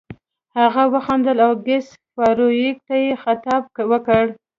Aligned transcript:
هغه 0.59 0.83
وخندل 0.93 1.37
او 1.45 1.53
ګس 1.67 1.87
فارویک 2.15 2.77
ته 2.87 2.95
یې 3.03 3.11
خطاب 3.23 3.61
وکړ 3.91 4.23